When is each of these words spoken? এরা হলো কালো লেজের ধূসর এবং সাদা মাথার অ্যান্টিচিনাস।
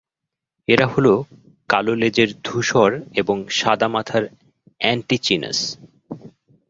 এরা 0.67 0.87
হলো 0.87 1.13
কালো 1.69 1.93
লেজের 1.95 2.29
ধূসর 2.43 2.89
এবং 3.13 3.37
সাদা 3.49 3.87
মাথার 3.87 4.23
অ্যান্টিচিনাস। 4.81 5.59